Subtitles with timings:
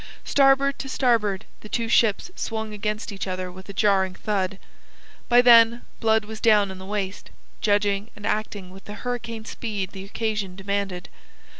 [0.25, 4.57] Starboard to starboard the two ships swung against each other with a jarring thud.
[5.29, 7.29] By then Blood was down in the waist,
[7.61, 11.07] judging and acting with the hurricane speed the occasion demanded.